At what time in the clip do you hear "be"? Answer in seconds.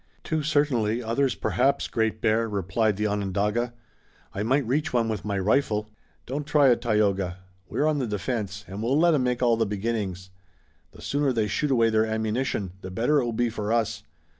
13.31-13.51